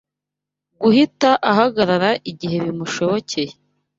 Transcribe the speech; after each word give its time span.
Guhita 0.81 1.29
ahagarara 1.51 2.09
igihe 2.31 2.57
bimushobokeye 2.65 3.53